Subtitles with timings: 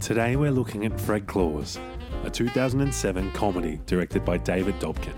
[0.00, 1.78] Today we're looking at Fred Claus,
[2.24, 5.14] a 2007 comedy directed by David Dobkin.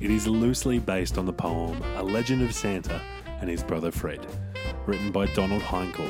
[0.00, 3.00] It is loosely based on the poem A Legend of Santa
[3.40, 4.24] and His Brother Fred,
[4.86, 6.08] written by Donald Henkel.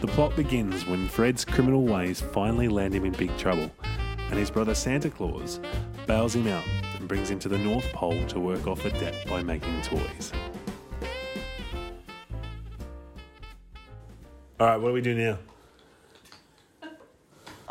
[0.00, 3.70] The plot begins when Fred's criminal ways finally land him in big trouble,
[4.30, 5.58] and his brother Santa Claus
[6.06, 6.64] bails him out
[6.96, 10.32] and brings him to the North Pole to work off a debt by making toys.
[14.60, 15.38] All right, what do we do now?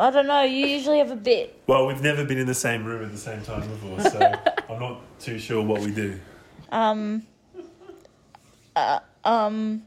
[0.02, 0.42] I don't know.
[0.42, 1.62] You usually have a bit.
[1.68, 4.34] Well, we've never been in the same room at the same time before, so
[4.70, 6.20] I'm not too sure what we do.
[6.72, 7.22] Um.
[8.76, 9.84] Uh, um.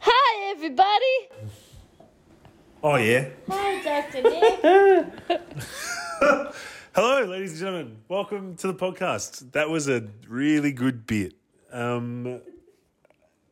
[0.00, 1.54] Hi, everybody.
[2.82, 3.30] Oh, yeah.
[3.48, 5.34] Hi, Doctor Nick.
[6.94, 7.96] Hello, ladies and gentlemen.
[8.08, 9.52] Welcome to the podcast.
[9.52, 11.32] That was a really good bit.
[11.72, 12.42] Um,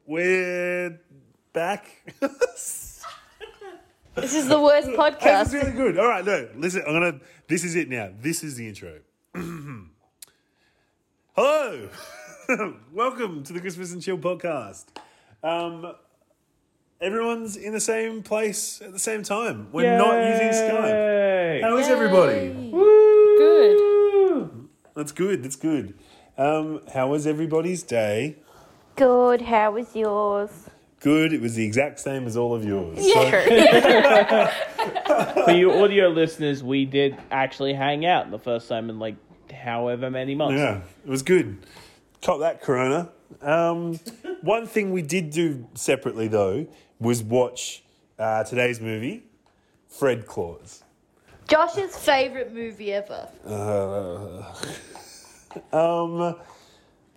[0.05, 1.01] we're
[1.55, 2.13] back.
[4.21, 5.39] this is the worst That podcast.
[5.45, 5.99] was really good.
[5.99, 6.83] All right, no, listen.
[6.87, 7.21] I'm gonna.
[7.49, 8.11] This is it now.
[8.21, 8.99] This is the intro.
[11.35, 11.89] Hello,
[12.93, 14.87] welcome to the Christmas and Chill podcast.
[15.43, 15.95] Um,
[17.01, 19.69] everyone's in the same place at the same time.
[19.73, 21.63] We're not using Skype.
[21.63, 22.49] How is everybody?
[22.71, 24.69] Good.
[24.95, 25.43] That's good.
[25.43, 25.95] That's good.
[26.37, 28.37] Um, how was everybody's day?
[28.97, 29.43] Good.
[29.43, 30.51] How was yours?
[31.01, 31.33] Good.
[31.33, 32.99] It was the exact same as all of yours.
[33.01, 34.51] Yeah.
[35.45, 39.17] For you audio listeners, we did actually hang out the first time in like
[39.53, 40.59] however many months.
[40.59, 41.59] Yeah, it was good.
[42.23, 43.11] Caught that Corona.
[43.41, 43.99] Um,
[44.43, 46.67] one thing we did do separately though
[46.99, 47.83] was watch
[48.19, 49.25] uh, today's movie,
[49.89, 50.85] Fred Claus.
[51.49, 53.29] Josh's favorite movie ever.
[55.73, 56.37] Um,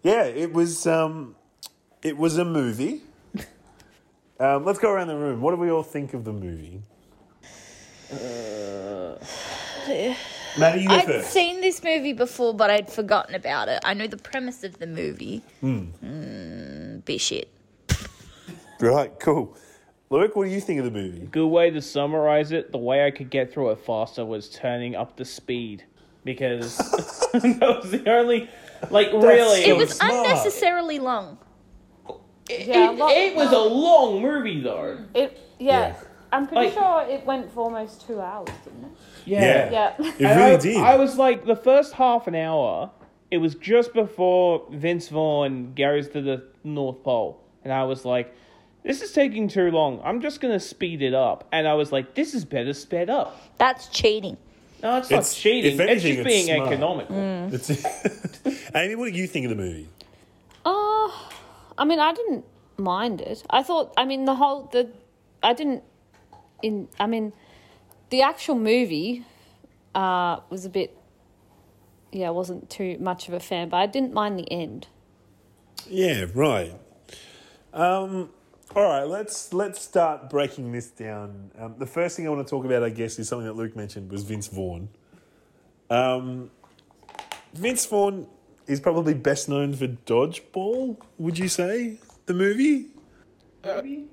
[0.01, 0.87] yeah, it was.
[0.87, 1.35] Um,
[2.01, 3.03] it was a movie.
[4.39, 5.41] Um, let's go around the room.
[5.41, 6.81] What do we all think of the movie?
[10.57, 11.31] Maddie, you go I'd first.
[11.31, 13.79] seen this movie before, but I'd forgotten about it.
[13.83, 15.41] I know the premise of the movie.
[15.63, 17.49] Mm, be shit.
[18.79, 19.55] Right, cool.
[20.09, 21.27] Luke, what do you think of the movie?
[21.31, 24.95] Good way to summarize it, the way I could get through it faster was turning
[24.95, 25.85] up the speed.
[26.23, 26.77] Because
[27.33, 28.49] that was the only
[28.91, 30.13] like really It was smart.
[30.13, 31.37] unnecessarily long.
[32.61, 34.97] It, Yeah, it, lot- it was a long movie though.
[35.13, 35.79] It yeah.
[35.79, 35.95] Yeah.
[36.31, 38.91] I'm pretty Like- sure it went for almost two hours, didn't it?
[39.25, 39.93] Yeah, Yeah.
[39.99, 40.77] it really I, did.
[40.77, 42.89] I was like, the first half an hour,
[43.29, 47.39] it was just before Vince Vaughn goes to the North Pole.
[47.63, 48.33] And I was like,
[48.83, 50.01] this is taking too long.
[50.03, 51.47] I'm just going to speed it up.
[51.51, 53.39] And I was like, this is better sped up.
[53.59, 54.35] That's cheating.
[54.81, 55.73] No, it's, It's- not cheating.
[55.75, 56.67] if It's just it's being smart.
[56.71, 57.15] economical.
[57.53, 59.87] It's- Amy, what do you think of the movie?
[60.65, 61.09] Uh,
[61.77, 62.45] I mean, I didn't
[62.77, 63.43] mind it.
[63.49, 64.89] I thought, I mean, the whole the,
[65.41, 65.83] I didn't.
[66.61, 67.33] In I mean,
[68.09, 69.25] the actual movie,
[69.95, 70.97] uh, was a bit.
[72.11, 74.87] Yeah, I wasn't too much of a fan, but I didn't mind the end.
[75.89, 76.73] Yeah, right.
[77.73, 78.29] Um,
[78.75, 81.51] all right, let's let's start breaking this down.
[81.57, 83.75] Um, the first thing I want to talk about, I guess, is something that Luke
[83.75, 84.89] mentioned was Vince Vaughn.
[85.89, 86.51] Um,
[87.53, 88.27] Vince Vaughn
[88.67, 90.97] is probably best known for Dodgeball.
[91.17, 92.87] Would you say the movie?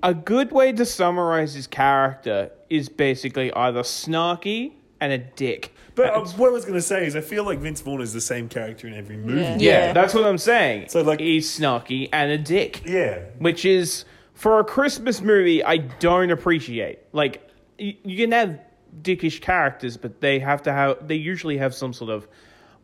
[0.01, 5.75] A good way to summarize his character is basically either snarky and a dick.
[5.95, 8.13] But uh, what I was going to say is, I feel like Vince Vaughn is
[8.13, 9.41] the same character in every movie.
[9.41, 9.57] Yeah.
[9.59, 10.87] Yeah, that's what I'm saying.
[10.87, 12.83] So, like- he's snarky and a dick.
[12.85, 13.19] Yeah.
[13.39, 16.99] which is for a Christmas movie I don't appreciate.
[17.11, 17.45] Like
[17.77, 18.57] you, you can have
[19.01, 22.25] dickish characters, but they have to have they usually have some sort of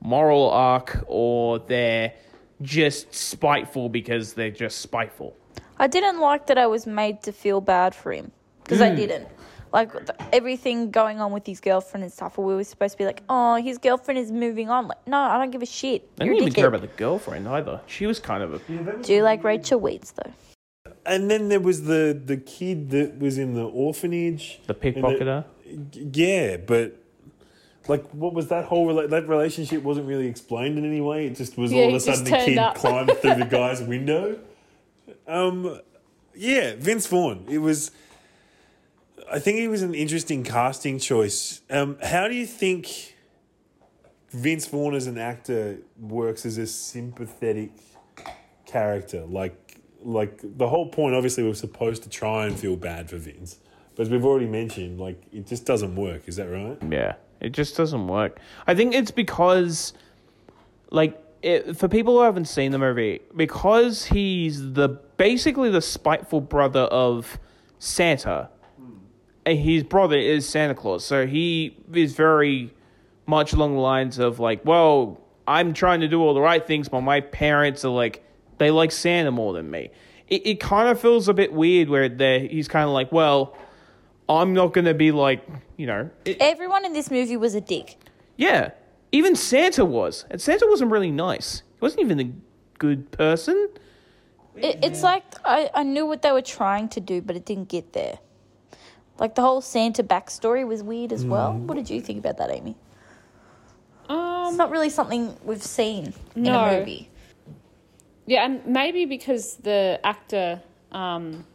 [0.02, 2.13] moral arc or they're
[2.62, 5.35] just spiteful because they're just spiteful.
[5.80, 8.31] I didn't like that I was made to feel bad for him
[8.63, 8.96] because I mm.
[8.96, 9.28] didn't.
[9.74, 12.97] Like th- everything going on with his girlfriend and stuff, where we were supposed to
[12.97, 16.09] be like, "Oh, his girlfriend is moving on." Like, no, I don't give a shit.
[16.20, 17.82] I didn't a even care about the girlfriend either.
[17.85, 18.59] She was kind of a
[19.02, 20.32] Do you like Rachel Weisz though?
[21.05, 24.61] And then there was the the kid that was in the orphanage.
[24.67, 25.46] the And the- pickpocketer.
[26.16, 27.03] Yeah, but
[27.87, 31.28] like, what was that whole rela- that relationship wasn't really explained in any way.
[31.28, 32.75] It just was Yeah, all of a sudden the kid up.
[32.84, 34.39] climbed through the guy's window.
[35.28, 35.79] Um,
[36.35, 37.45] yeah, Vince Vaughn.
[37.49, 37.91] It was.
[39.31, 41.61] I think he was an interesting casting choice.
[41.69, 43.16] Um, how do you think
[44.31, 47.72] Vince Vaughn as an actor works as a sympathetic
[48.66, 49.25] character?
[49.25, 51.16] Like, like the whole point.
[51.16, 53.57] Obviously, we're supposed to try and feel bad for Vince,
[53.95, 56.22] but as we've already mentioned, like it just doesn't work.
[56.28, 56.78] Is that right?
[56.90, 58.39] Yeah, it just doesn't work.
[58.66, 59.93] I think it's because,
[60.91, 66.41] like, it, for people who haven't seen the movie, because he's the basically the spiteful
[66.41, 67.39] brother of
[67.79, 68.49] Santa.
[68.78, 68.91] Hmm.
[69.45, 72.73] Eh, his brother is Santa Claus, so he is very
[73.25, 76.90] much along the lines of like, well, I'm trying to do all the right things,
[76.90, 78.23] but my parents are like,
[78.57, 79.91] they like Santa more than me.
[80.28, 83.55] It, it kind of feels a bit weird where they he's kind of like, well,
[84.29, 85.47] I'm not going to be like,
[85.78, 87.97] you know, it, Everyone in this movie was a dick.
[88.38, 88.72] yeah.
[89.14, 91.62] Even Santa was, and Santa wasn't really nice.
[91.76, 92.29] He wasn't even a
[92.78, 93.70] good person.
[94.58, 97.70] It, it's like I, I knew what they were trying to do, but it didn't
[97.70, 98.20] get there.
[99.18, 101.53] Like the whole Santa backstory was weird as well.
[101.53, 102.76] What did you think about that, Amy?
[104.03, 106.66] It's Um, not really something we've seen in No.
[106.66, 107.09] a movie.
[108.26, 111.46] yeah, and maybe because the actor, um,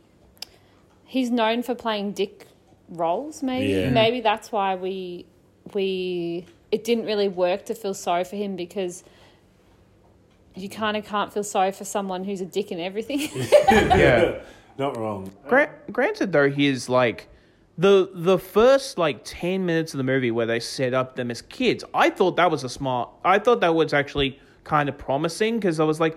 [1.05, 2.47] he's known for playing dick
[2.97, 3.43] roles.
[3.43, 3.77] Maybe, Yeah.
[3.85, 3.94] Mm-hmm.
[3.94, 5.27] maybe that's why we
[5.75, 9.05] we it didn't really work to feel sorry for him because
[10.55, 13.21] you kind of can't feel sorry for someone who's a dick in everything.
[13.71, 14.41] Yeah.
[14.79, 15.31] Not wrong.
[15.49, 17.29] Gra- granted, though, he is like
[17.79, 21.43] the the first like ten minutes of the movie where they set up them as
[21.43, 21.85] kids.
[21.95, 23.11] I thought that was a smart.
[23.25, 26.17] I thought that was actually kind of promising because I was like,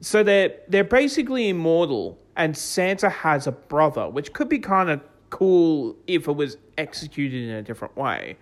[0.00, 5.00] so they're they're basically immortal, and Santa has a brother, which could be kind of
[5.30, 8.36] cool if it was executed in a different way.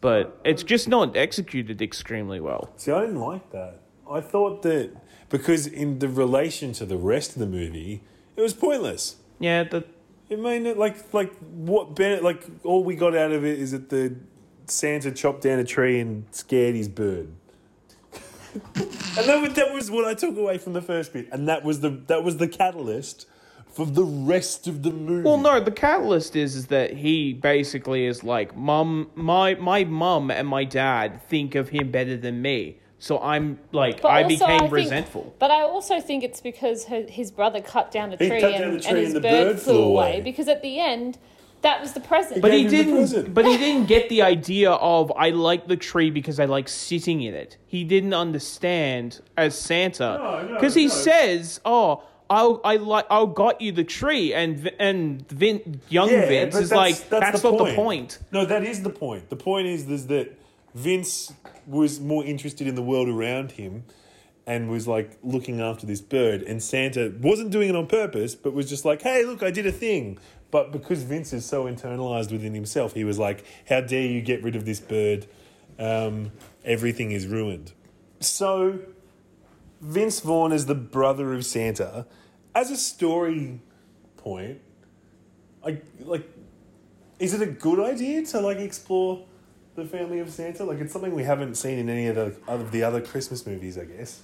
[0.00, 2.70] But it's just not executed extremely well.
[2.76, 3.80] See, I didn't like that.
[4.08, 4.92] I thought that
[5.28, 8.02] because in the relation to the rest of the movie,
[8.36, 9.16] it was pointless.
[9.38, 9.84] Yeah, the
[10.28, 13.72] It made it like like what Bennett like all we got out of it is
[13.72, 14.14] that the
[14.66, 17.28] Santa chopped down a tree and scared his bird.
[18.74, 21.64] and that was, that was what I took away from the first bit, and that
[21.64, 23.26] was the that was the catalyst
[23.76, 25.22] for the rest of the movie.
[25.28, 30.30] Well, no, the catalyst is is that he basically is like, mum, my my mum
[30.30, 34.34] and my dad think of him better than me, so I'm like, But I also,
[34.38, 35.34] became think- resentful.
[35.38, 38.62] But I also think it's because her, his brother cut down a tree, cut and,
[38.62, 40.12] down the and his and the bird, bird flew flew away.
[40.14, 40.20] away.
[40.22, 41.18] Because at the end,
[41.60, 42.40] that was the present.
[42.40, 43.34] But he gave him the didn't.
[43.34, 47.20] But he didn't get the idea of I like the tree because I like sitting
[47.20, 47.58] in it.
[47.66, 50.94] He didn't understand as Santa No, no, because he no.
[50.94, 56.26] says, "Oh, I'll I like I'll got you the tree," and and Vin, young Yeah,
[56.26, 59.28] Vince is like, "That's, not the point." No, that is the point.
[59.30, 60.38] The point is, is that
[60.74, 61.32] Vince
[61.66, 63.84] was more interested in the world around him
[64.46, 68.52] and was like looking after this bird, and Santa wasn't doing it on purpose, but
[68.52, 70.18] was just like, "Hey, look, I did a thing."
[70.50, 74.42] But because Vince is so internalized within himself, he was like, "How dare you get
[74.42, 75.26] rid of this bird?
[75.78, 76.32] Um,
[76.64, 77.72] everything is ruined."
[78.20, 78.80] So
[79.80, 82.06] Vince Vaughn is the brother of Santa.
[82.54, 83.60] As a story
[84.16, 84.60] point,
[85.64, 86.28] I like.
[87.18, 89.24] Is it a good idea to like explore
[89.74, 90.64] the family of Santa?
[90.64, 93.78] Like, it's something we haven't seen in any of the of the other Christmas movies.
[93.78, 94.22] I guess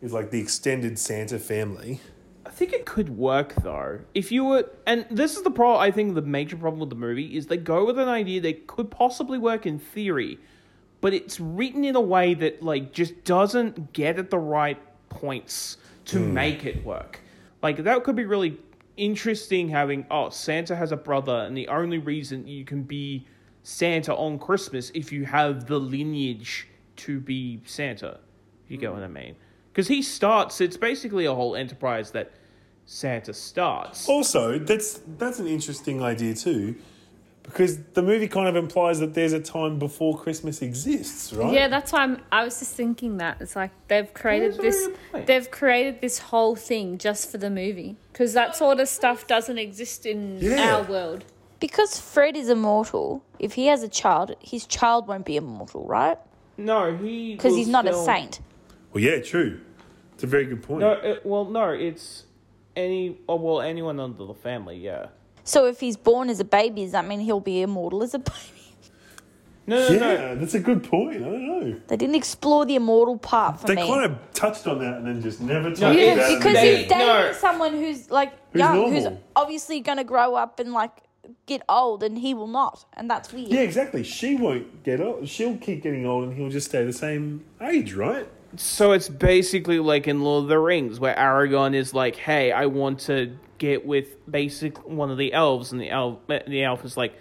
[0.00, 2.00] is like the extended Santa family.
[2.46, 4.00] I think it could work though.
[4.14, 5.80] If you were, and this is the problem.
[5.80, 8.66] I think the major problem with the movie is they go with an idea that
[8.66, 10.38] could possibly work in theory,
[11.00, 15.78] but it's written in a way that like just doesn't get at the right points
[16.06, 16.34] to hmm.
[16.34, 17.20] make it work.
[17.62, 18.58] Like that could be really
[18.96, 19.68] interesting.
[19.68, 23.26] Having oh, Santa has a brother, and the only reason you can be
[23.62, 28.18] Santa on Christmas if you have the lineage to be Santa.
[28.68, 29.36] You get what I mean.
[29.72, 32.32] Because he starts, it's basically a whole enterprise that
[32.86, 34.08] Santa starts.
[34.08, 36.76] Also, that's that's an interesting idea too,
[37.42, 41.52] because the movie kind of implies that there's a time before Christmas exists, right?
[41.52, 44.74] Yeah, that's why I'm, I was just thinking that it's like they've created That's this.
[44.76, 45.26] very good point.
[45.26, 49.58] They've created this whole thing just for the movie because that sort of stuff doesn't
[49.58, 50.76] exist in Yeah.
[50.76, 51.24] our world.
[51.58, 56.18] Because Fred is immortal, if he has a child, his child won't be immortal, right?
[56.56, 57.34] No, he.
[57.34, 58.40] Because he's not a saint.
[58.92, 59.60] Well, yeah, true.
[60.14, 60.80] It's a very good point.
[60.80, 62.24] No, it, well, no, it's
[62.76, 63.18] any.
[63.28, 65.06] Oh, well, anyone under the family, yeah.
[65.50, 68.18] So if he's born as a baby, does that mean he'll be immortal as a
[68.32, 68.36] baby?
[69.66, 70.12] No, no, no.
[70.12, 71.16] yeah, that's a good point.
[71.16, 71.80] I don't know.
[71.88, 73.86] They didn't explore the immortal part for They me.
[73.86, 76.36] kind of touched on that and then just never touched No, about Yeah, it.
[76.38, 77.32] because They- he's dating no.
[77.32, 80.92] someone who's like Who's young, who's obviously going to grow up and like
[81.46, 83.48] get old, and he will not, and that's weird.
[83.48, 84.02] Yeah, exactly.
[84.04, 85.28] She won't get old.
[85.28, 88.26] She'll keep getting old, and he'll just stay the same age, right?
[88.56, 92.66] So it's basically like in Lord of the Rings, where Aragorn is like, "Hey, I
[92.66, 96.96] want to get with basic one of the elves," and the elf, the elf is
[96.96, 97.14] like,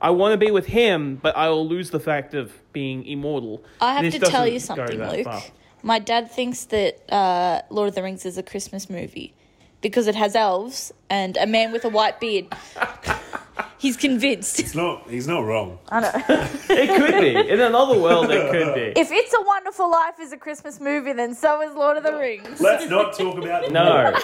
[0.00, 3.62] "I want to be with him, but I will lose the fact of being immortal."
[3.80, 5.24] I have This to tell you something, Luke.
[5.24, 5.42] far.
[5.84, 9.34] My dad thinks that uh, Lord of the Rings is a Christmas movie
[9.82, 12.46] because it has elves and a man with a white beard.
[13.78, 14.58] He's convinced.
[14.60, 15.10] It's not.
[15.10, 15.78] He's not wrong.
[15.90, 16.10] I know.
[16.70, 18.30] It could be in another world.
[18.30, 18.98] It could be.
[18.98, 22.14] if It's a Wonderful Life is a Christmas movie, then so is Lord of the
[22.16, 22.60] Rings.
[22.62, 24.14] Let's not talk about the No,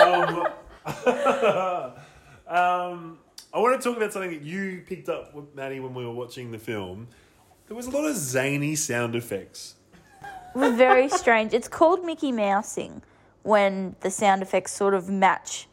[0.00, 0.48] Um,
[2.48, 3.18] um,
[3.52, 6.04] I I want to talk about something that you picked up, with Maddie, when we
[6.04, 7.08] were watching the film.
[7.66, 9.74] There was a lot of zany sound effects.
[10.22, 11.52] It was very strange.
[11.52, 13.02] It's called Mickey Mousing
[13.42, 15.66] when the sound effects sort of match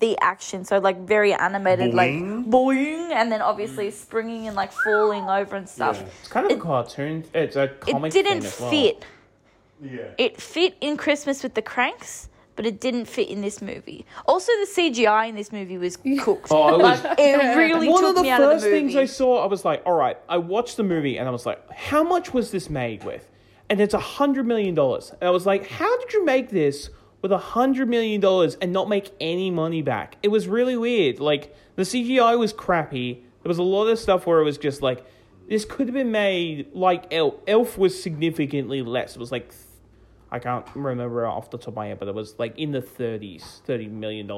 [0.00, 0.64] the action.
[0.64, 1.94] So like very animated, Boing.
[1.94, 2.10] like
[2.50, 5.98] boing, and then obviously springing and like falling over and stuff.
[6.00, 6.06] Yeah.
[6.20, 7.24] It's kind of It- a cartoon.
[7.34, 8.14] It's a comic.
[8.14, 8.70] It didn't thing as well.
[8.70, 9.04] fit.
[9.82, 10.00] Yeah.
[10.18, 14.04] It fit in Christmas with the Cranks, but it didn't fit in this movie.
[14.26, 16.48] Also, the CGI in this movie was cooked.
[16.50, 18.70] Oh, it was- Like, it really One took of the me out of first the
[18.70, 18.80] movie.
[18.82, 21.46] things I saw, I was like, all right, I watched the movie and I was
[21.46, 23.28] like, how much was this made with?
[23.68, 25.10] And it's a hundred million dollars.
[25.20, 26.90] And I was like, how did you make this
[27.22, 30.16] with a hundred million dollars and not make any money back?
[30.22, 31.20] It was really weird.
[31.20, 33.22] Like the CGI was crappy.
[33.42, 35.04] There was a lot of stuff where it was just like,
[35.48, 37.34] this could have been made like Elf.
[37.46, 39.14] Elf was significantly less.
[39.16, 39.52] It was like
[40.32, 42.80] I can't remember off the top of my head, but it was like in the
[42.80, 44.30] 30s, $30 million.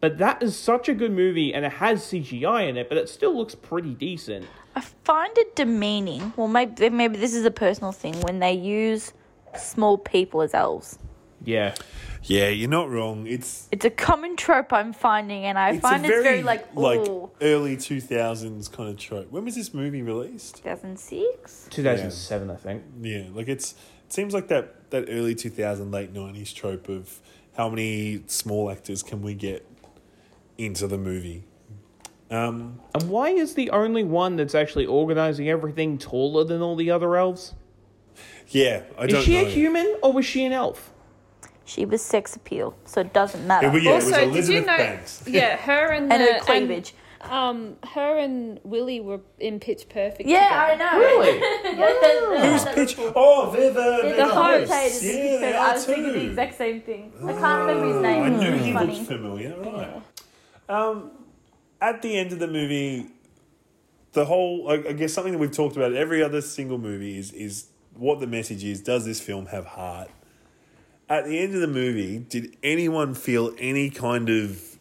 [0.00, 3.08] But that is such a good movie, and it has CGI in it, but it
[3.08, 4.46] still looks pretty decent.
[4.74, 6.32] I find it demeaning.
[6.36, 9.12] Well, maybe maybe this is a personal thing when they use
[9.56, 10.98] small people as elves.
[11.44, 11.74] Yeah.
[12.22, 13.26] Yeah, you're not wrong.
[13.26, 16.42] It's It's a common trope I'm finding, and I it's find a it's very, very
[16.42, 17.30] like ooh.
[17.40, 19.30] early 2000s kind of trope.
[19.30, 20.56] When was this movie released?
[20.56, 21.68] 2006.
[21.70, 22.82] 2007, I think.
[23.00, 23.76] Yeah, like it's
[24.06, 27.18] it seems like that that early 2000 late 90s trope of
[27.56, 29.66] how many small actors can we get
[30.58, 31.42] into the movie.
[32.30, 36.90] Um And why is the only one that's actually organizing everything taller than all the
[36.90, 37.54] other elves?
[38.48, 39.46] yeah, I Is don't she know.
[39.46, 40.92] a human or was she an elf?
[41.64, 43.66] She was sex appeal, so it doesn't matter.
[43.66, 44.76] It was- yeah, also, it was did you know?
[44.76, 45.24] Banks.
[45.26, 46.90] Yeah, her and, and the, her cleavage.
[46.90, 46.98] And,
[47.30, 50.28] um, her and Willie were in Pitch Perfect.
[50.28, 50.84] yeah, together.
[50.84, 50.98] I know.
[50.98, 52.40] Really?
[52.50, 52.96] Who's pitch?
[53.14, 54.70] Oh, they're the, they're the the commentators.
[54.70, 55.02] hosts.
[55.04, 57.12] Yeah, Pitch they are I was thinking the exact same thing.
[57.24, 58.22] I can't remember his name.
[58.22, 58.94] I knew It's he funny.
[58.94, 59.56] looked familiar.
[59.58, 60.02] Right.
[60.68, 61.10] Um,
[61.80, 63.06] at the end of the movie,
[64.12, 67.32] the whole I, I guess something that we've talked about every other single movie is
[67.32, 68.80] is what the message is.
[68.80, 70.08] Does this film have heart?
[71.08, 74.75] At the end of the movie, did anyone feel any kind of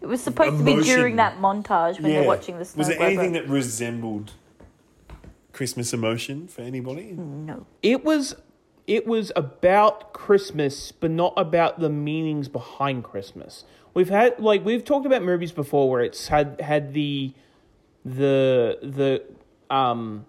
[0.00, 0.96] It was supposed to be Emotion.
[0.96, 2.20] during that montage when yeah?
[2.20, 3.08] they're watching the snow was there globe.
[3.08, 4.32] anything that resembled
[5.52, 7.12] Christmas emotion for anybody?
[7.12, 7.66] No.
[7.82, 8.36] It was
[8.86, 13.64] it was about Christmas, but not about the meanings behind Christmas.
[13.92, 17.34] We've had like we've talked about movies before where it's had had the
[18.04, 20.24] the the um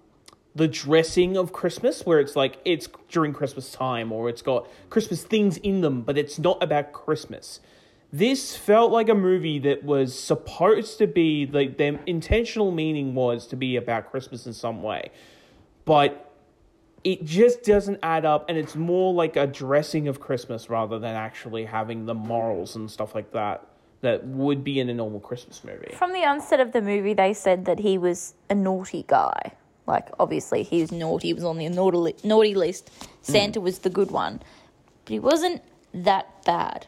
[0.55, 5.23] the dressing of Christmas where it's like it's during Christmas time or it's got Christmas
[5.23, 7.59] things in them, but it's not about Christmas.
[8.11, 13.45] This felt like a movie that was supposed to be like the intentional meaning was
[13.47, 15.11] to be about Christmas in some way.
[15.85, 16.29] But
[17.03, 21.15] it just doesn't add up and it's more like a dressing of christmas rather than
[21.15, 23.65] actually having the morals and stuff like that
[24.01, 27.33] that would be in a normal christmas movie From the onset of the movie, they
[27.33, 29.53] said that he was a naughty guy.
[29.87, 31.29] Like, obviously, he was naughty.
[31.29, 32.91] He was on the naughty, naughty list.
[32.91, 33.07] Mm.
[33.23, 34.41] Santa was the good one.
[35.03, 35.63] But he wasn't
[35.93, 36.85] that bad.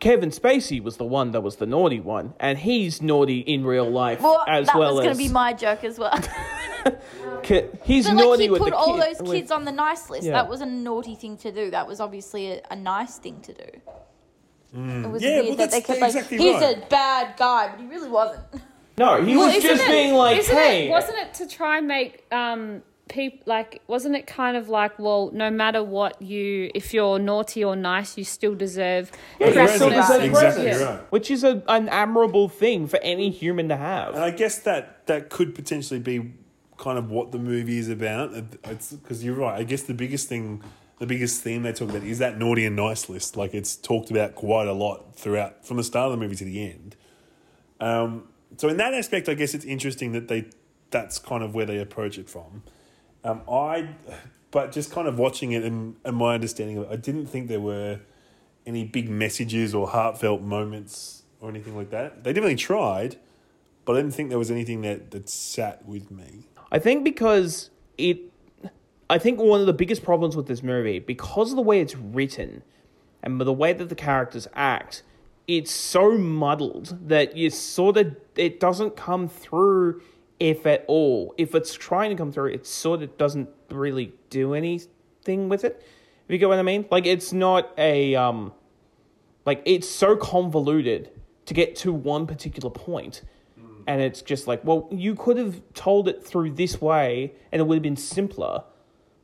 [0.00, 3.90] Kevin spacey was the one that was the naughty one and he's naughty in real
[3.90, 6.16] life Well, as that well was going to be my joke as well.
[7.42, 9.64] ki- he's but, naughty like, he with put the all kid- those with- kids on
[9.64, 10.24] the nice list.
[10.24, 10.32] Yeah.
[10.32, 11.70] That was a naughty thing to do.
[11.70, 13.62] That was obviously a, a nice thing to do.
[13.64, 13.82] It
[14.74, 15.20] was Mm.
[15.22, 16.76] Yeah, weird well, that they that's kept like, exactly he's right.
[16.76, 18.44] a bad guy, but he really wasn't.
[18.98, 21.86] no he Well, was just it- being like hey it, wasn't it to try and
[21.88, 26.92] make um people like wasn't it kind of like well no matter what you if
[26.94, 29.10] you're naughty or nice you still deserve
[29.40, 31.00] Yeah, you still deserve Exactly presents, right.
[31.12, 35.06] which is a, an admirable thing for any human to have And I guess that
[35.06, 36.32] that could potentially be
[36.78, 38.32] kind of what the movie is about.
[38.64, 39.58] It's because you're right.
[39.58, 40.62] I guess the biggest thing,
[41.00, 43.36] the biggest theme they talk about is that naughty and nice list.
[43.36, 46.44] Like it's talked about quite a lot throughout, from the start of the movie to
[46.44, 46.94] the end.
[47.80, 50.46] Um, so in that aspect, I guess it's interesting that they
[50.90, 52.62] that's kind of where they approach it from.
[53.24, 53.90] Um, I,
[54.50, 57.48] but just kind of watching it and, and my understanding of it, I didn't think
[57.48, 58.00] there were
[58.66, 62.24] any big messages or heartfelt moments or anything like that.
[62.24, 63.16] They definitely tried,
[63.84, 66.44] but I didn't think there was anything that, that sat with me.
[66.70, 68.20] I think because it,
[69.10, 71.96] I think one of the biggest problems with this movie, because of the way it's
[71.96, 72.62] written,
[73.22, 75.02] and the way that the characters act,
[75.46, 80.02] it's so muddled that you sort of it doesn't come through,
[80.40, 81.34] if at all.
[81.38, 85.82] If it's trying to come through, it sort of doesn't really do anything with it.
[86.26, 88.52] If you get what I mean, like it's not a um,
[89.46, 91.10] like it's so convoluted
[91.46, 93.22] to get to one particular point
[93.86, 97.66] and it's just like well you could have told it through this way and it
[97.66, 98.62] would have been simpler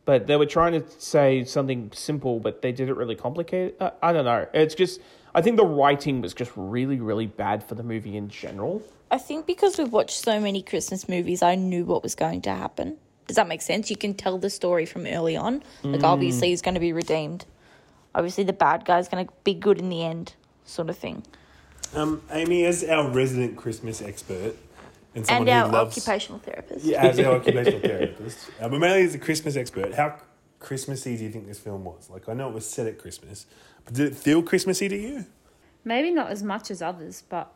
[0.05, 3.75] but they were trying to say something simple, but they did it really complicated.
[3.81, 4.47] Uh, I don't know.
[4.53, 5.01] It's just
[5.35, 8.83] I think the writing was just really really bad for the movie in general.
[9.11, 12.51] I think because we've watched so many Christmas movies, I knew what was going to
[12.51, 12.97] happen.
[13.27, 13.91] Does that make sense?
[13.91, 15.63] You can tell the story from early on.
[15.83, 17.47] Like, obviously, he's going to be redeemed.
[18.15, 20.35] Obviously, the bad guy's going to be good in the end,
[20.65, 21.23] sort of thing.
[21.95, 24.57] Um, Amy, as our resident Christmas expert
[25.15, 26.85] and someone and our who loves occupational therapist.
[26.85, 30.19] yeah, as our occupational therapist, uh, but mainly as a Christmas expert, how
[30.59, 32.11] Christmassy do you think this film was?
[32.11, 33.47] Like, I know it was set at Christmas,
[33.85, 35.27] but did it feel Christmassy to you?
[35.85, 37.53] Maybe not as much as others, but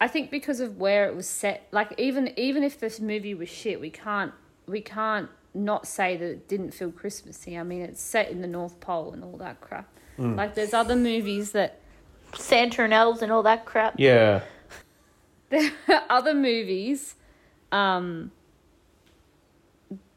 [0.00, 3.48] I think because of where it was set, like even even if this movie was
[3.48, 4.32] shit, we can't
[4.66, 7.58] we can't not say that it didn't feel Christmassy.
[7.58, 9.88] I mean, it's set in the North Pole and all that crap.
[10.18, 10.36] Mm.
[10.36, 11.80] Like there's other movies that
[12.34, 13.94] Santa and elves and all that crap.
[13.98, 14.42] Yeah.
[15.50, 17.14] there are other movies
[17.72, 18.30] um,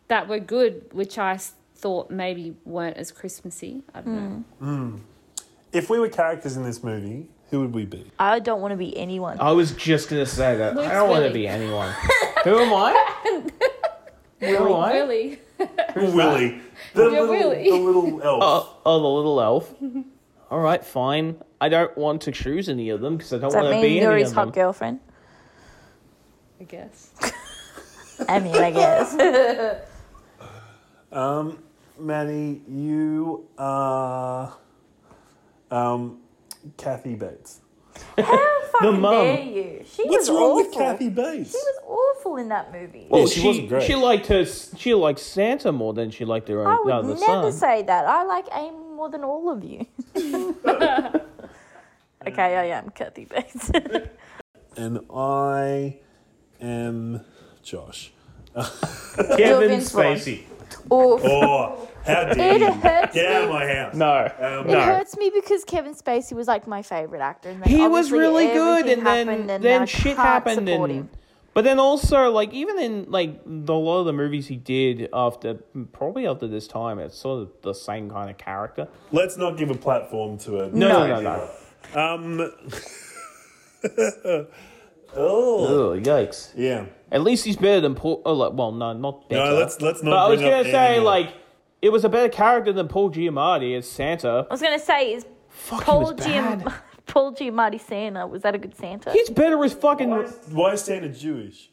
[0.07, 1.39] that were good, which I
[1.75, 3.83] thought maybe weren't as Christmassy.
[3.93, 4.43] I don't know.
[4.61, 4.93] Mm.
[4.93, 4.99] Mm.
[5.71, 8.09] If we were characters in this movie, who would we be?
[8.17, 9.39] I don't want to be anyone.
[9.39, 10.75] I was just gonna say that.
[10.75, 11.33] Luke's I don't want to Willy.
[11.41, 11.93] be anyone.
[12.43, 13.51] Who am I?
[14.39, 14.93] Who am I?
[14.93, 15.39] Really?
[15.95, 16.61] Willy.
[16.95, 17.69] The Yeah, little, Willy.
[17.69, 18.39] The little elf.
[18.43, 19.73] Oh, oh, the little elf.
[20.49, 21.35] All right, fine.
[21.61, 23.81] I don't want to choose any of them because I don't Does that want to
[23.81, 24.53] mean be you're any his of hot them.
[24.53, 24.99] girlfriend?
[26.59, 27.11] I guess.
[28.27, 29.81] I mean, I guess.
[31.11, 31.61] Um,
[31.99, 34.53] Maddie, you are
[35.69, 36.20] um,
[36.77, 37.61] Kathy Bates.
[38.17, 39.11] How fucking mum.
[39.13, 39.83] dare you?
[39.85, 40.55] She What's was wrong awful.
[40.65, 41.51] with Kathy Bates?
[41.51, 41.79] She was
[42.17, 43.05] awful in that movie.
[43.09, 43.83] Well, Yeah, she she wasn't great.
[43.83, 44.45] she liked her.
[44.45, 46.67] She liked Santa more than she liked her own.
[46.67, 47.53] I own would other never son.
[47.53, 48.05] say that.
[48.05, 49.85] I like Amy more than all of you.
[52.27, 53.71] okay, I am Kathy Bates.
[54.77, 55.97] and I
[56.61, 57.21] am
[57.63, 58.11] Josh.
[58.55, 60.43] Kevin Vince Spacey.
[60.91, 61.21] Oof.
[61.23, 62.71] Oh, how dare It you!
[62.71, 63.95] hurts Get out of my house.
[63.95, 64.81] No, Um, It no.
[64.81, 67.49] hurts me because Kevin Spacey was like my favorite actor.
[67.49, 70.15] And then He was obviously really good, everything and then happened and then I shit
[70.15, 71.09] can't happened, support and him.
[71.53, 75.09] but then also like even in like the, a lot of the movies he did
[75.13, 75.55] after
[75.91, 78.87] probably after this time, it's sort of the same kind of character.
[79.11, 80.69] Let's not give a platform to a.
[80.69, 81.49] No, no, no,
[81.93, 81.99] no.
[81.99, 82.51] Um.
[85.15, 86.51] oh, Ugh, yikes.
[86.55, 86.85] yeah.
[87.11, 88.21] At least he's better than Paul.
[88.25, 89.43] Oh, like, well, no, not better.
[89.51, 90.11] No, let's let's not.
[90.11, 91.33] But I was bring up gonna say any- like
[91.81, 94.45] it was a better character than Paul Giamatti as Santa.
[94.49, 96.61] I was gonna say is Fuck, Paul he was bad.
[96.61, 96.73] Giam-
[97.05, 98.25] Paul Giamatti Santa.
[98.27, 99.11] Was that a good Santa?
[99.11, 100.09] He's better as fucking.
[100.09, 101.69] Why is, why is Santa Jewish?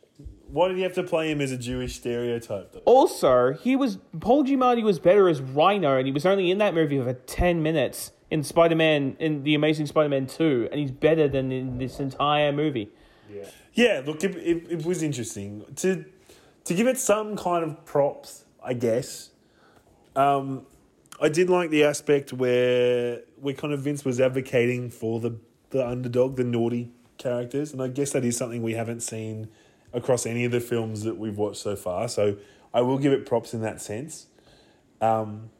[0.50, 2.72] Why did you have to play him as a Jewish stereotype?
[2.72, 2.80] Though?
[2.86, 6.74] Also, he was Paul Giamatti was better as Rhino, and he was only in that
[6.74, 10.90] movie for ten minutes in Spider Man in the Amazing Spider Man Two, and he's
[10.90, 12.90] better than in this entire movie.
[13.74, 16.04] Yeah, look, it, it, it was interesting to
[16.64, 19.30] to give it some kind of props, I guess.
[20.16, 20.66] Um,
[21.20, 25.36] I did like the aspect where where kind of Vince was advocating for the
[25.70, 29.48] the underdog, the naughty characters, and I guess that is something we haven't seen
[29.92, 32.08] across any of the films that we've watched so far.
[32.08, 32.36] So
[32.72, 34.26] I will give it props in that sense.
[35.00, 35.50] Um,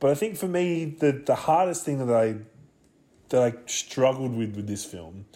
[0.00, 2.36] but I think for me, the the hardest thing that I
[3.30, 5.26] that I struggled with with this film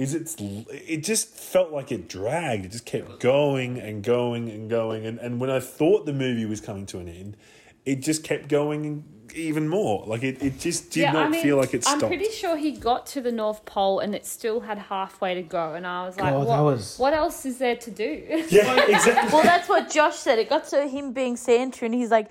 [0.00, 2.64] is it's it just felt like it dragged.
[2.64, 5.04] It just kept going and going and going.
[5.04, 7.36] And, and when I thought the movie was coming to an end,
[7.84, 10.06] it just kept going even more.
[10.06, 12.02] Like it, it just did not feel like it stopped.
[12.04, 15.42] I'm pretty sure he got to the North Pole and it still had halfway to
[15.42, 18.24] go, and I was like, God, what, was- what else is there to do?
[18.48, 19.30] yeah, exactly.
[19.32, 20.38] well, that's what Josh said.
[20.38, 22.30] It got to him being Santa, and he's like,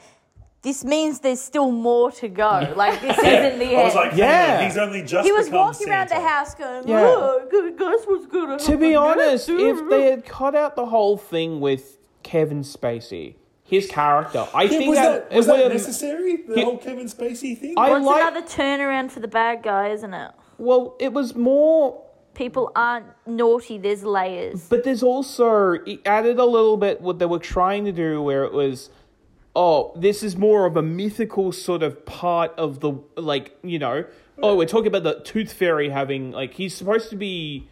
[0.61, 2.73] "This means there's still more to go.
[2.75, 4.59] Like this isn't the end." I was like, Yeah.
[4.59, 5.25] yeah, he's only just.
[5.25, 7.01] he was become walking around the house going, Yeah.
[7.05, 11.17] "Oh, good, guess what's gonna be next?" honest, if they had cut out the whole
[11.17, 15.73] thing with Kevin Spacey, his character, I Yeah, think was that, that, was that would've-
[15.73, 16.37] necessary?
[16.47, 17.75] The He- whole Kevin Spacey thing.
[17.77, 18.21] I Well, it's like.
[18.31, 20.31] another turnaround for the bad guy, isn't it?
[20.57, 22.01] Well, it was more
[22.35, 23.77] People aren't naughty.
[23.77, 24.69] There's layers.
[24.69, 28.45] But there's also it added a little bit what they were trying to do, where
[28.45, 28.89] it was,
[29.59, 34.05] oh, this is more of a mythical sort of part of the like you know.
[34.41, 37.67] Oh, we're talking about the Tooth Fairy having like he's supposed to be,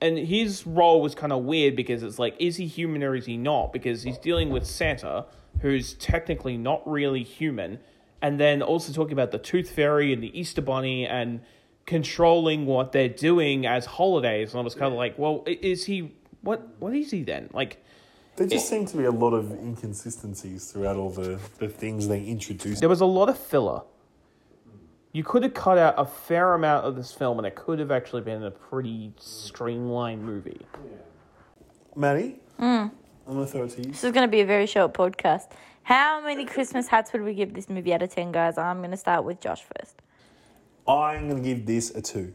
[0.00, 3.26] and his role was kind of weird because it's like, is he human or is
[3.26, 3.74] he not?
[3.74, 5.26] Because he's dealing with Santa,
[5.60, 7.78] who's technically not really human,
[8.22, 11.42] and then also talking about the Tooth Fairy and the Easter Bunny and
[11.84, 14.52] controlling what they're doing as holidays.
[14.52, 16.66] And I was kind of like, well, is he what?
[16.78, 17.50] What is he then?
[17.52, 17.84] Like,
[18.36, 22.24] There just seemed to be a lot of inconsistencies throughout all the, the things they
[22.24, 22.80] introduced.
[22.80, 23.82] there was a lot of filler.
[25.12, 27.90] You could have cut out a fair amount of this film, and it could have
[27.90, 30.60] actually been a pretty streamlined movie.
[31.94, 32.90] Maddie, Mm.
[33.26, 33.90] I'm gonna throw it to you.
[33.90, 35.50] This is going to be a very short podcast.
[35.82, 38.56] How many Christmas hats would we give this movie out of 10, guys?
[38.56, 40.00] I'm going to start with Josh first.
[40.86, 42.32] I'm going to give this a two.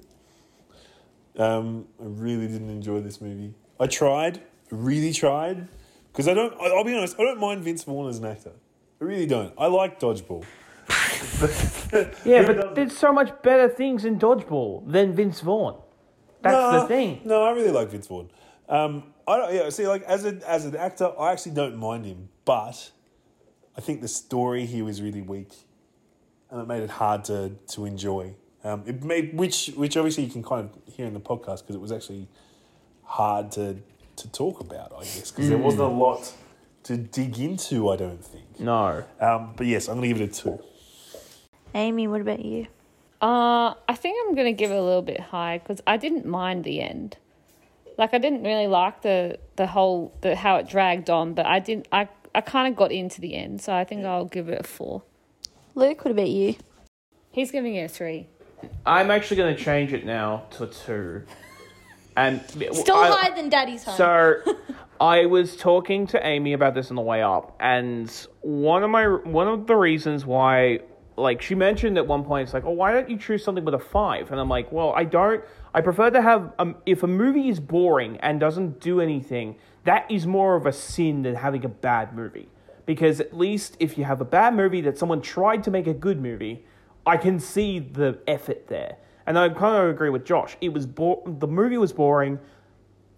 [1.37, 3.53] Um, I really didn't enjoy this movie.
[3.79, 5.67] I tried, really tried,
[6.17, 6.51] because I don't.
[6.59, 7.15] I'll be honest.
[7.19, 8.51] I don't mind Vince Vaughn as an actor.
[8.99, 9.53] I really don't.
[9.55, 10.43] I like Dodgeball.
[12.25, 15.79] Yeah, but there's so much better things in dodgeball than Vince Vaughn.
[16.41, 17.21] That's No, the thing.
[17.23, 18.29] No, I really like Vince Vaughn.
[18.67, 19.53] Um, I don't.
[19.53, 22.91] Yeah, see, like as a as an actor, I actually don't mind him, but
[23.77, 25.53] I think the story here was really weak,
[26.49, 28.33] and it made it hard to to enjoy.
[28.63, 31.75] Um, it made which which obviously you can kind of hear in the podcast because
[31.75, 32.27] it was actually
[33.03, 33.77] hard to
[34.17, 36.33] to talk about, I guess, because there wasn't a lot
[36.83, 37.89] to dig into.
[37.89, 38.59] I don't think.
[38.59, 39.03] No.
[39.19, 40.63] Um, but yes, I'm going to give it a two.
[41.73, 42.67] Amy, what about you?
[43.21, 46.63] Uh, I think I'm gonna give it a little bit high because I didn't mind
[46.63, 47.17] the end.
[47.97, 51.59] Like I didn't really like the the whole the how it dragged on, but I
[51.59, 51.87] didn't.
[51.91, 54.63] I I kind of got into the end, so I think I'll give it a
[54.63, 55.01] four.
[55.73, 56.55] Luke, what about you?
[57.31, 58.27] He's giving it a three.
[58.85, 61.23] I'm actually going to change it now to a two.
[62.17, 63.95] And Still I- higher than Daddy's home.
[63.95, 64.41] So,
[64.99, 69.05] I was talking to Amy about this on the way up, and one of my
[69.05, 70.79] one of the reasons why,
[71.15, 73.75] like, she mentioned at one point, it's like, oh, why don't you choose something with
[73.75, 74.31] a five?
[74.31, 75.43] And I'm like, well, I don't.
[75.75, 80.09] I prefer to have um, if a movie is boring and doesn't do anything, that
[80.09, 82.49] is more of a sin than having a bad movie.
[82.87, 85.93] Because at least if you have a bad movie that someone tried to make a
[85.93, 86.65] good movie,
[87.05, 88.97] I can see the effort there.
[89.27, 90.57] And I kind of agree with Josh.
[90.61, 92.39] It was bo- the movie was boring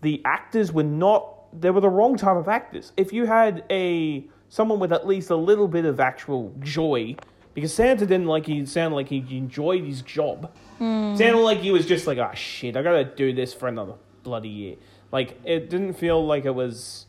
[0.01, 2.93] the actors were not they were the wrong type of actors.
[2.95, 7.15] If you had a someone with at least a little bit of actual joy,
[7.53, 10.51] because Santa didn't like he sounded like he enjoyed his job.
[10.77, 11.15] Hmm.
[11.15, 14.49] Sounded like he was just like, oh shit, I gotta do this for another bloody
[14.49, 14.75] year.
[15.11, 17.07] Like it didn't feel like it was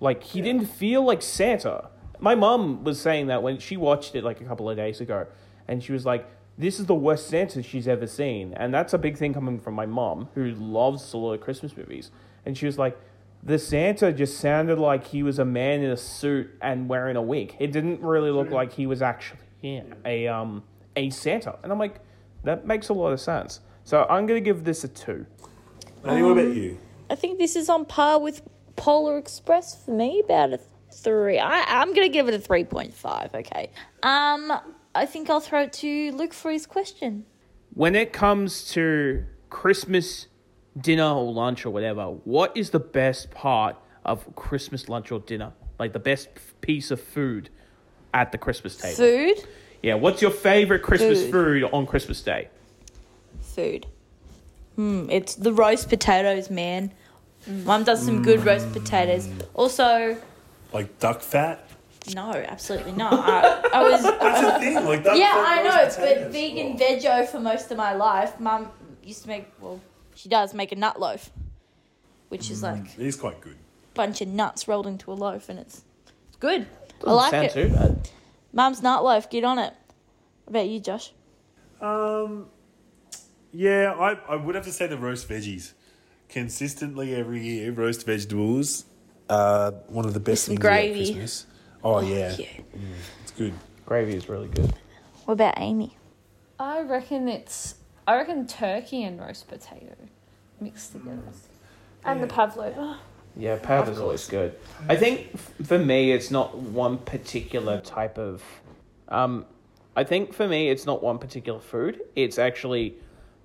[0.00, 1.88] like he didn't feel like Santa.
[2.20, 5.26] My mom was saying that when she watched it like a couple of days ago,
[5.66, 8.98] and she was like, "This is the worst Santa she's ever seen," and that's a
[8.98, 12.10] big thing coming from my mom, who loves a lot of Christmas movies.
[12.46, 12.98] And she was like,
[13.42, 17.22] "The Santa just sounded like he was a man in a suit and wearing a
[17.22, 17.56] wig.
[17.58, 20.62] It didn't really look like he was actually yeah, a um
[20.96, 22.00] a Santa." And I'm like,
[22.42, 25.26] "That makes a lot of sense." So I'm gonna give this a two.
[26.04, 26.78] Andy, what about you?
[27.10, 28.42] I think this is on par with
[28.76, 30.60] Polar Express for me, about a
[30.94, 31.38] three.
[31.38, 33.70] I, I'm going to give it a 3.5, okay.
[34.02, 34.52] Um,
[34.94, 37.24] I think I'll throw it to Luke for his question.
[37.74, 40.28] when it comes to Christmas
[40.80, 45.52] dinner or lunch or whatever, what is the best part of Christmas lunch or dinner?
[45.78, 46.28] Like the best
[46.60, 47.50] piece of food
[48.12, 48.94] at the Christmas table?
[48.96, 49.44] Food?
[49.82, 51.32] Yeah, what's your favorite Christmas Food.
[51.32, 52.48] food on Christmas Day?
[53.40, 53.86] Food.
[54.76, 56.92] Hmm, it's the roast potatoes, man.
[57.46, 59.28] Mum does some good roast potatoes.
[59.54, 60.16] Also,
[60.72, 61.68] Like duck fat?
[62.14, 63.12] No, absolutely not.
[63.14, 64.74] I, I was That's a thing.
[64.84, 66.32] Like duck Yeah, I know, but potatoes.
[66.32, 68.38] vegan veggie for most of my life.
[68.40, 68.70] Mum
[69.02, 69.80] used to make, well,
[70.14, 71.30] she does make a nut loaf,
[72.28, 73.56] which is like It is quite good.
[73.94, 75.82] bunch of nuts rolled into a loaf, and it's,
[76.28, 76.62] it's good.
[76.62, 77.52] I Doesn't like sound it.
[77.52, 78.10] too bad.
[78.52, 79.72] Mum's nut loaf, get on it.
[80.44, 81.12] What about you, Josh?
[81.80, 82.46] Um,
[83.52, 85.72] yeah, I, I would have to say the roast veggies.
[86.28, 88.84] Consistently every year, roast vegetables
[89.30, 91.04] are one of the best some things about gravy.
[91.14, 91.46] Christmas.
[91.84, 92.34] Oh, yeah.
[92.38, 92.46] Yeah.
[93.22, 93.52] it's good.
[93.84, 94.72] Gravy is really good.
[95.26, 95.96] What about Amy?
[96.58, 97.74] I reckon it's.
[98.06, 99.94] I reckon turkey and roast potato
[100.60, 101.22] mixed together,
[102.04, 102.98] and the pavlova.
[103.36, 104.54] Yeah, pav is always good.
[104.88, 108.42] I think f- for me, it's not one particular type of.
[109.08, 109.44] Um,
[109.96, 112.00] I think for me, it's not one particular food.
[112.14, 112.94] It's actually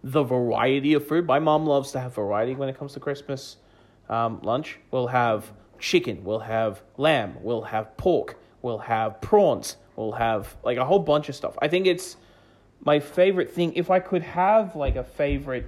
[0.03, 1.25] the variety of food.
[1.25, 3.57] My mom loves to have variety when it comes to Christmas
[4.09, 4.77] um, lunch.
[4.91, 6.23] We'll have chicken.
[6.23, 7.37] We'll have lamb.
[7.41, 8.37] We'll have pork.
[8.61, 9.77] We'll have prawns.
[9.95, 11.57] We'll have like a whole bunch of stuff.
[11.61, 12.17] I think it's
[12.83, 13.73] my favorite thing.
[13.75, 15.67] If I could have like a favorite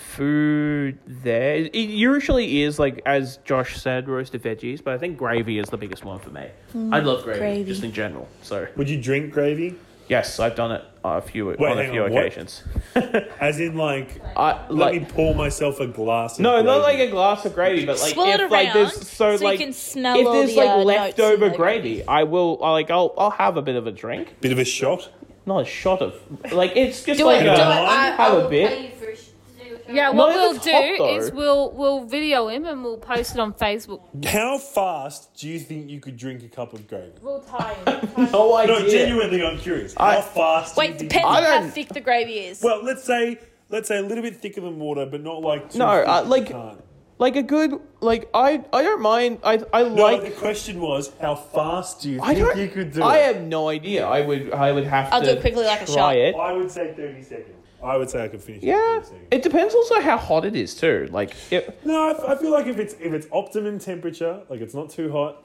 [0.00, 1.56] food there.
[1.56, 5.76] It usually is like as Josh said, roasted veggies, but I think gravy is the
[5.76, 6.48] biggest one for me.
[6.74, 6.94] Mm.
[6.94, 7.64] I love gravy, gravy.
[7.64, 8.28] just in general.
[8.42, 9.76] So Would you drink gravy?
[10.10, 12.26] Yes, I've done it a few on a hang few on, what?
[12.26, 12.62] occasions.
[13.40, 16.98] As in, like, I let like me pour myself a glass of no, not like
[16.98, 19.48] a glass of gravy, but like Swirl it if like there's around so, so you
[19.48, 22.06] like can smell if all there's the, like uh, notes leftover in the gravy, gravy.
[22.08, 24.64] I will I, like I'll I'll have a bit of a drink, Bit of a
[24.64, 25.08] shot.
[25.46, 26.14] not a shot of
[26.52, 27.58] like it's just Do like it, do a, it.
[27.58, 28.68] a- I, have I a will bit.
[28.70, 28.99] pay you
[29.92, 30.70] Yeah, what if we'll do
[31.04, 34.00] hot, is we'll we'll video him and we'll post it on Facebook.
[34.24, 37.12] How fast do you think you could drink a cup of gravy?
[37.22, 38.08] We'll tie him.
[38.32, 38.78] no idea.
[38.80, 39.94] No, genuinely, I'm curious.
[39.94, 40.74] How I- fast?
[40.76, 42.62] do you Wait, think depends on how thick the gravy is.
[42.62, 45.78] Well, let's say let's say a little bit thicker than water, but not like too
[45.78, 46.84] No, thick uh, like- can't.
[47.18, 49.38] like a good like I I don't mind.
[49.44, 50.22] I I No, like.
[50.22, 53.20] the question was, how fast do you I think you could do I it?
[53.20, 54.06] I have no idea.
[54.06, 54.52] I would.
[54.52, 56.16] I would have I'll to do it quickly like a shot.
[56.16, 56.34] it.
[56.34, 57.59] I would say 30 seconds.
[57.82, 60.54] I would say I could finish it Yeah, 30 it depends also how hot it
[60.54, 61.08] is too.
[61.10, 64.60] Like, it, No, I, f- I feel like if it's if it's optimum temperature, like
[64.60, 65.44] it's not too hot.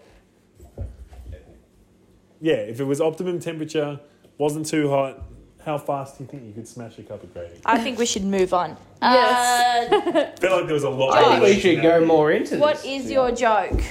[2.41, 3.99] Yeah, if it was optimum temperature,
[4.37, 5.23] wasn't too hot,
[5.65, 7.59] how fast do you think you could smash a cup of gravy?
[7.65, 8.77] I think we should move on.
[9.01, 9.91] Yes.
[9.91, 9.95] Uh,
[10.35, 11.17] I feel like there was a lot.
[11.17, 13.05] I think more we should go more into what this.
[13.05, 13.81] is your joke?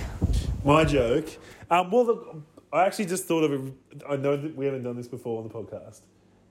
[0.64, 1.28] My joke.
[1.70, 3.72] Um, well, the, I actually just thought of a.
[4.08, 6.00] I know that we haven't done this before on the podcast,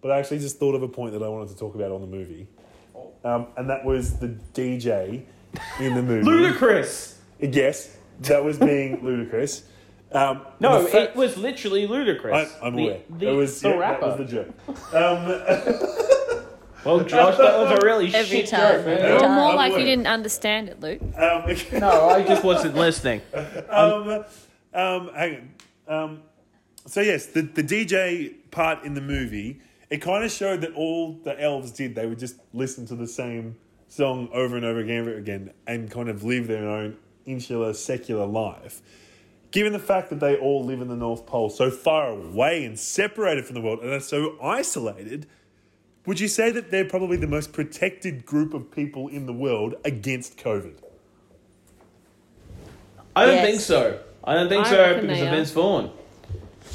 [0.04, 2.02] but I actually just thought of a point that I wanted to talk about on
[2.02, 2.46] the movie,
[3.24, 5.24] um, and that was the DJ
[5.80, 6.24] in the movie.
[6.24, 7.18] ludicrous?
[7.40, 9.64] Yes, that was being ludicrous.
[10.12, 12.54] Um, No, the fa- it was literally ludicrous.
[12.62, 13.00] I, I'm The- aware.
[13.18, 14.08] The, it was the yeah, rapper.
[14.10, 14.94] That was the joke.
[14.94, 16.40] Um,
[16.86, 18.60] Well, Josh, that was a really Every shit time.
[18.76, 18.98] joke, man.
[19.00, 19.32] Every time.
[19.36, 21.00] more I'm like you didn't understand it, Luke.
[21.18, 21.46] um,
[21.80, 23.22] No, I just wasn't listening.
[23.70, 24.26] um,
[24.74, 25.50] um, hang
[25.88, 25.94] on.
[26.04, 26.22] Um,
[26.86, 29.62] so yes, the, the DJ part in the movie,
[29.94, 33.06] it kind of showed that all the elves did, they would just listen to the
[33.06, 33.56] same
[33.88, 38.26] song over and over again and again and kind of live their own insular, secular
[38.26, 38.82] life.
[39.52, 42.80] Given the fact that they all live in the North Pole so far away and
[42.80, 45.28] separated from the world and are so isolated,
[46.08, 49.76] would you say that they're probably the most protected group of people in the world
[49.86, 50.74] against COVID?
[53.16, 53.46] I don't Yes.
[53.46, 54.00] think so.
[54.24, 55.34] I don't think I so because they of.
[55.34, 55.92] Vince Vaughn.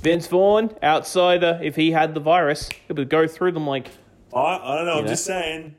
[0.00, 3.88] Vince Vaughn, outsider, if he had the virus, it would go through them like.
[4.34, 4.98] I, I don't know.
[4.98, 5.08] I'm know?
[5.10, 5.74] just saying,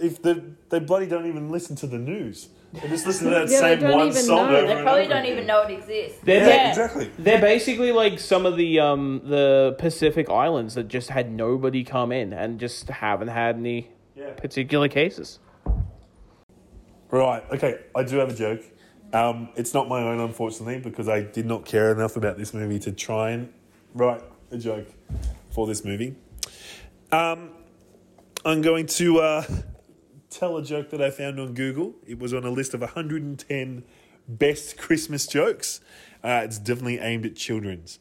[0.00, 3.48] if the they bloody don't even listen to the news, they just listen to that
[3.50, 4.56] Yeah, same one song know.
[4.56, 5.32] over They and probably over don't again.
[5.32, 6.18] even know it exists.
[6.24, 7.10] They're, Yeah, they're- exactly.
[7.18, 12.10] They're basically like some of the um the Pacific Islands that just had nobody come
[12.12, 14.32] in and just haven't had any Yeah.
[14.32, 15.38] particular cases.
[17.10, 17.44] Right.
[17.52, 17.78] Okay.
[17.94, 18.62] I do have a joke.
[19.16, 22.78] Um, it's not my own, unfortunately, because I did not care enough about this movie
[22.80, 23.50] to try and
[23.94, 24.88] write a joke
[25.52, 26.16] for this movie.
[27.10, 27.48] Um,
[28.44, 29.44] I'm going to uh,
[30.28, 31.94] tell a joke that I found on Google.
[32.06, 33.84] It was on a list of 110
[34.28, 35.80] best Christmas jokes.
[36.22, 37.98] Uh, it's definitely aimed at children's.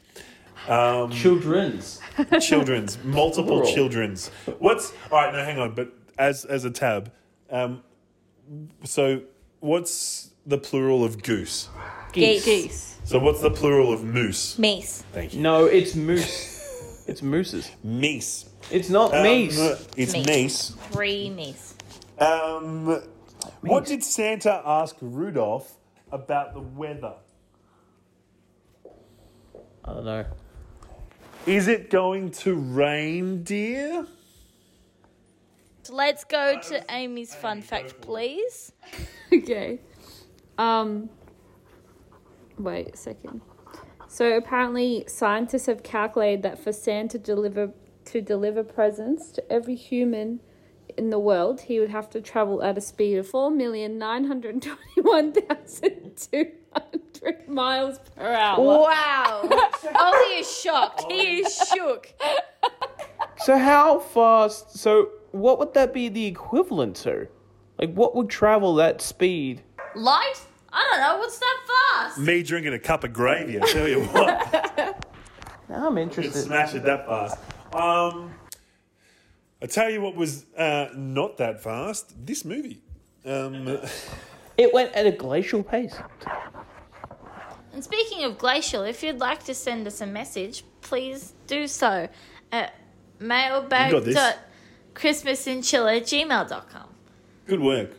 [0.67, 2.01] Um, Children's.
[2.41, 3.73] children's, multiple Plural.
[3.73, 4.29] children's.
[4.59, 5.31] What's all right?
[5.33, 5.75] No, hang on.
[5.75, 7.11] But as as a tab,
[7.49, 7.83] um,
[8.83, 9.21] so
[9.59, 11.69] what's the plural of goose?
[12.13, 12.45] Geese.
[12.45, 12.97] Geese.
[13.03, 14.55] So what's the plural of moose?
[14.57, 15.03] Meese.
[15.13, 15.41] Thank you.
[15.41, 17.03] No, it's moose.
[17.07, 17.69] it's mooses.
[17.85, 18.47] Meese.
[18.71, 19.87] It's not Um, meese.
[19.95, 20.25] It's Meese.
[20.25, 20.75] meese.
[20.91, 21.73] Three meese.
[22.19, 23.01] Um,
[23.61, 25.77] what did Santa ask Rudolph
[26.11, 27.13] about the weather?
[29.83, 30.25] I don't know.
[31.45, 34.07] Is it going to rain, dear?
[35.89, 38.71] Let's go to Amy's fun fact, please.
[39.33, 39.79] okay.
[40.57, 41.09] Um.
[42.57, 43.41] Wait a second.
[44.07, 47.71] So apparently, scientists have calculated that for Santa to deliver
[48.05, 50.39] to deliver presents to every human
[50.97, 54.25] in the world, he would have to travel at a speed of four million nine
[54.25, 58.63] hundred twenty-one thousand two hundred miles per hour.
[58.63, 59.49] Wow.
[59.99, 61.11] Ollie is shocked.
[61.11, 62.13] He is shook.
[63.37, 64.77] So how fast?
[64.77, 67.27] So what would that be the equivalent to?
[67.79, 69.63] Like what would travel that speed?
[69.95, 70.35] Light?
[70.71, 71.17] I don't know.
[71.19, 72.17] What's that fast?
[72.17, 73.59] Me drinking a cup of gravy.
[73.61, 75.01] I tell you what.
[75.67, 76.43] Now I'm could interested.
[76.43, 77.37] smash it that fast.
[77.73, 78.31] Um,
[79.63, 82.13] I tell you what was uh, not that fast.
[82.23, 82.81] This movie.
[83.25, 83.79] Um,
[84.57, 85.97] It went at a glacial pace.
[87.73, 92.07] And speaking of glacial, if you'd like to send us a message, please do so
[92.53, 92.73] at
[93.19, 93.69] got
[94.05, 94.15] this.
[94.87, 96.87] mailbag.christmasinchill at gmail.com.
[97.47, 97.91] good work.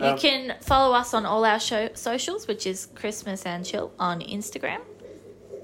[0.00, 3.92] You Um, can follow us on all our show socials, which is Christmas and Chill
[3.98, 4.80] on Instagram.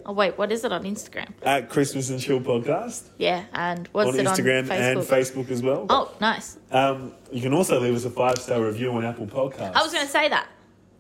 [0.05, 1.33] Oh wait, what is it on Instagram?
[1.43, 4.91] At Christmas and Chill podcast Yeah, and what's on it Instagram on Facebook?
[4.93, 5.87] and Facebook as well.
[5.91, 6.59] Oh, nice.
[6.71, 9.75] Um, you can also leave us a five star review on Apple Podcasts.
[9.75, 10.47] I was going to say that.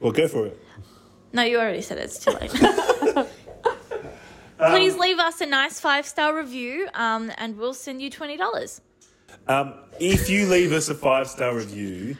[0.00, 0.58] Well, go for it.
[1.32, 2.04] No, you already said it.
[2.04, 2.50] It's too late.
[4.58, 8.80] Please leave us a nice five star review, um, and we'll send you twenty dollars.
[9.46, 12.16] Um, if you leave us a five star review,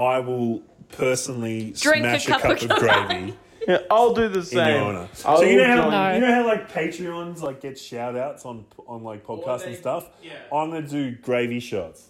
[0.00, 3.34] I will personally Drink a smash cup a cup of of gravy
[3.68, 4.74] Yeah, I'll do the in same.
[4.74, 5.08] your honor.
[5.26, 8.44] I'll So you know how join- you know how like Patreons like get shout outs
[8.46, 10.08] on on like podcasts and stuff.
[10.22, 10.32] yeah.
[10.52, 12.08] I'm gonna do gravy shots.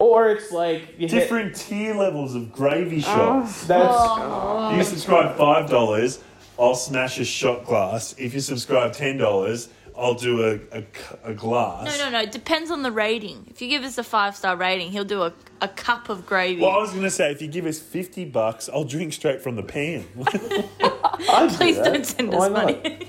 [0.00, 3.66] Or it's like you hit- Different tier levels of gravy ah, shots.
[3.66, 4.16] That's oh.
[4.20, 4.76] ah.
[4.76, 6.20] You subscribe five dollars,
[6.58, 8.14] I'll smash a shot glass.
[8.18, 10.84] If you subscribe ten dollars, I'll do a, a,
[11.24, 11.86] a glass.
[11.86, 12.20] No, no, no.
[12.22, 13.46] It depends on the rating.
[13.50, 16.62] If you give us a five star rating, he'll do a, a cup of gravy.
[16.62, 19.42] Well, I was going to say, if you give us 50 bucks, I'll drink straight
[19.42, 20.04] from the pan.
[20.18, 21.84] I'd do Please that.
[21.84, 22.64] don't send Why us not?
[22.64, 23.08] money.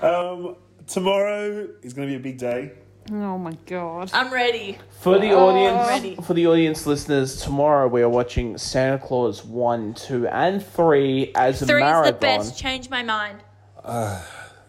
[0.00, 2.72] um, tomorrow is going to be a big day.
[3.14, 4.10] Oh my god.
[4.14, 4.78] I'm ready.
[5.00, 6.16] For the audience, Ready.
[6.16, 11.60] for the audience listeners, tomorrow we are watching Santa Clause one, two, and three as
[11.60, 12.58] a Three is the best.
[12.58, 13.40] Change my mind.
[13.84, 14.22] Uh,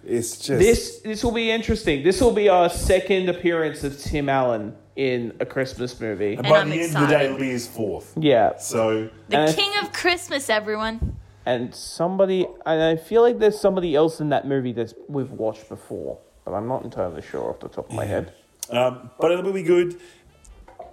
[0.06, 0.60] it's just.
[0.60, 2.04] This this will be interesting.
[2.04, 6.34] This will be our second appearance of Tim Allen in a Christmas movie.
[6.34, 7.26] and by I'm the end of the day, excited.
[7.28, 8.14] it'll be his fourth.
[8.20, 11.16] Yeah, So, The And king of Christmas, everyone.
[11.46, 15.68] and somebody, and I feel like there's somebody else in that movie that we've watched
[15.70, 18.34] before, but I'm not entirely sure off the top of my head.
[18.70, 20.00] um, but it will be good.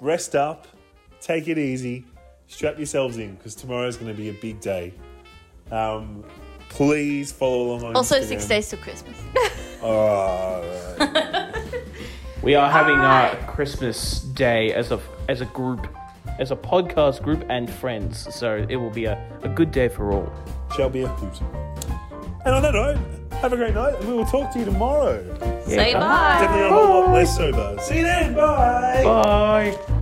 [0.01, 0.67] Rest up,
[1.21, 2.05] take it easy,
[2.49, 4.95] strap yourselves in because tomorrow's going to be a big day.
[5.71, 6.25] Um,
[6.69, 8.25] please follow along on Also, Instagram.
[8.29, 9.17] six days till Christmas.
[9.83, 10.63] Oh,
[12.43, 15.89] We are having our Christmas day as a as a group,
[16.39, 18.35] as a podcast group and friends.
[18.35, 20.31] So it will be a, a good day for all.
[20.77, 21.41] shall be a hoot.
[22.45, 22.99] And on that note,
[23.41, 25.23] have a great night, and we will talk to you tomorrow.
[25.67, 26.39] Say bye.
[26.41, 27.77] Definitely a whole lot less sober.
[27.81, 28.35] See you then.
[28.35, 29.03] Bye.
[29.05, 30.00] Bye.